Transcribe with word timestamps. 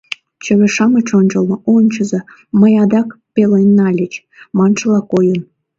Чыве-шамыч 0.43 1.07
ончылно 1.19 1.55
«Ончыза, 1.75 2.19
мыйым 2.59 2.81
адак 2.85 3.07
пелен 3.33 3.69
нальыч» 3.79 4.13
маншыла 4.57 5.01
койын. 5.11 5.41